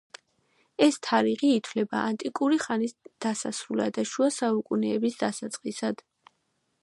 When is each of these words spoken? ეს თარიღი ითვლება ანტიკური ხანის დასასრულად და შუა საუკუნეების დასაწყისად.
ეს 0.85 0.95
თარიღი 1.07 1.49
ითვლება 1.57 1.99
ანტიკური 2.13 2.57
ხანის 2.63 2.95
დასასრულად 3.25 3.95
და 3.99 4.07
შუა 4.13 4.33
საუკუნეების 4.39 5.23
დასაწყისად. 5.23 6.05